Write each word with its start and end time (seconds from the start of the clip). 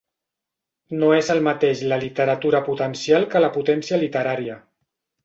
No 1.01 1.09
és 1.17 1.27
el 1.33 1.43
mateix 1.49 1.83
la 1.91 1.99
literatura 2.05 2.63
potencial 2.71 3.29
que 3.35 3.43
la 3.47 3.51
potència 3.59 4.01
literària. 4.05 4.57